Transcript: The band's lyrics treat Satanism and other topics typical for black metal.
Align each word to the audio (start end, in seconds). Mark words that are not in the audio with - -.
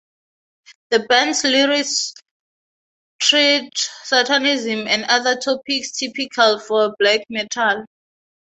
The 0.89 1.01
band's 1.01 1.43
lyrics 1.43 2.13
treat 3.19 3.71
Satanism 4.03 4.87
and 4.87 5.05
other 5.05 5.35
topics 5.35 5.91
typical 5.91 6.59
for 6.59 6.95
black 6.97 7.21
metal. 7.29 7.85